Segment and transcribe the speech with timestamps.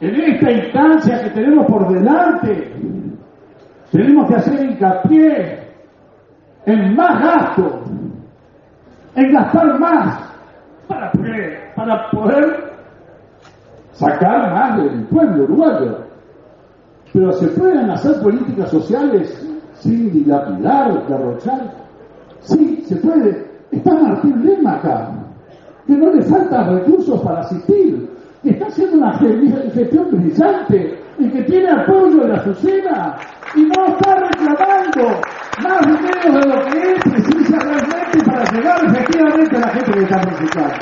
[0.00, 2.72] en esta instancia que tenemos por delante,
[3.90, 5.58] tenemos que hacer hincapié
[6.66, 7.82] en más gasto,
[9.14, 10.28] en gastar más,
[10.86, 12.72] para poder,
[13.92, 15.98] sacar más del pueblo uruguayo.
[17.12, 21.72] Pero se pueden hacer políticas sociales sin dilapidar, derrochar.
[22.40, 23.48] Sí, se puede.
[23.70, 25.10] Está Martín Lema acá,
[25.86, 28.08] que no le faltan recursos para asistir,
[28.42, 33.16] que está haciendo una gestión brillante y que tiene apoyo de la Azucena
[33.54, 35.20] y no está reclamando
[35.62, 40.02] más dinero de lo que es precisa realmente para llegar efectivamente a la gente que
[40.02, 40.74] está necesitando.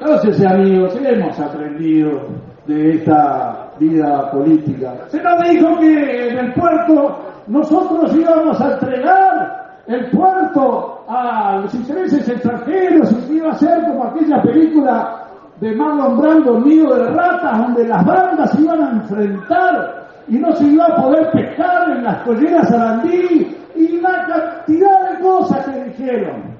[0.00, 2.28] Entonces, amigos, hemos aprendido
[2.66, 4.94] de esta vida política.
[5.08, 11.74] Se nos dijo que en el puerto nosotros íbamos a entregar el puerto a los
[11.74, 15.26] intereses extranjeros y iba a ser como aquella película
[15.60, 20.52] de Marlon Brando, Nido de Ratas, donde las bandas se iban a enfrentar y no
[20.52, 25.84] se iba a poder pescar en las colleras Arandí y una cantidad de cosas que
[25.84, 26.56] dijeron.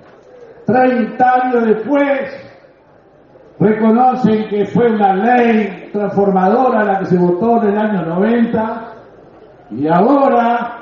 [0.65, 2.47] Treinta años después,
[3.59, 8.83] reconocen que fue una ley transformadora la que se votó en el año 90
[9.71, 10.76] y ahora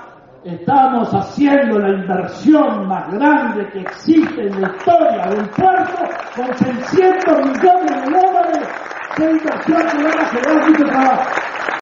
[0.45, 6.05] estamos haciendo la inversión más grande que existe en la historia del puerto
[6.37, 8.69] con 600 millones de dólares
[9.17, 9.83] de inversión
[10.77, 11.44] que van a.